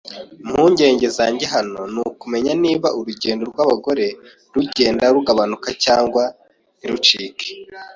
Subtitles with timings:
[0.43, 4.05] Impungenge zanjye hano ni ukumenya niba urugendo rwabagore
[4.55, 6.23] rugenda rugabanuka cyangwa
[6.77, 7.47] ntirucike.